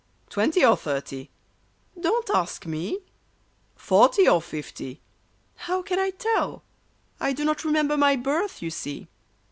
[0.31, 1.29] Twenty or thirty?"
[2.07, 2.99] Don't ask me I"
[3.75, 4.99] Forty or fifty?
[5.57, 6.63] "—How can I tell?
[7.19, 9.09] I do not remember my birth, you see